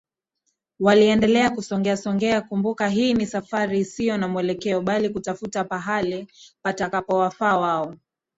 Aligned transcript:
Waliendelea 0.79 1.49
kusogeasogea 1.49 2.41
kumbuka 2.41 2.89
hii 2.89 3.13
ni 3.13 3.25
safari 3.25 3.79
isiyo 3.79 4.17
na 4.17 4.27
Mwelekeo 4.27 4.81
bali 4.81 5.09
kutafuta 5.09 5.63
pahala 5.63 6.25
patakapowafaa 6.63 7.57
wao 7.57 7.95